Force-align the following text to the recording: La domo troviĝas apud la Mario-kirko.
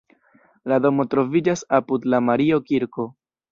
La 0.73 0.79
domo 0.85 1.05
troviĝas 1.11 1.63
apud 1.81 2.09
la 2.15 2.23
Mario-kirko. 2.33 3.09